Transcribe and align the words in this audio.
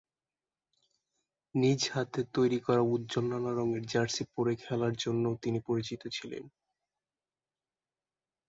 নিজ 1.55 1.81
হাতে 1.93 2.21
তৈরি 2.35 2.59
করা 2.65 2.81
উজ্জ্বল 2.93 3.25
নানা 3.31 3.51
রঙের 3.53 3.83
জার্সি 3.85 4.23
পরে 4.33 4.53
খেলার 4.63 4.93
জন্যও 5.03 5.41
তিনি 5.43 5.59
পরিচিত 5.67 6.01
ছিলেন। 6.15 6.43